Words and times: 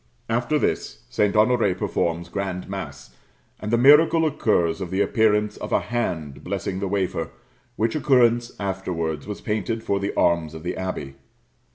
After 0.29 0.57
this, 0.57 1.03
St. 1.11 1.35
Honoré 1.35 1.77
performs 1.77 2.27
grand 2.27 2.67
mass, 2.67 3.15
and 3.59 3.69
the 3.69 3.77
miracle 3.77 4.25
occurs 4.25 4.81
of 4.81 4.89
the 4.89 4.99
appearance 4.99 5.57
of 5.57 5.71
a 5.71 5.79
hand 5.79 6.43
blessing 6.43 6.79
the 6.79 6.87
wafer, 6.87 7.29
which 7.75 7.95
occurrence 7.95 8.51
afterwards 8.59 9.27
was 9.27 9.41
painted 9.41 9.83
for 9.83 9.99
the 9.99 10.11
arms 10.15 10.55
of 10.55 10.63
the 10.63 10.75
abbey. 10.75 11.17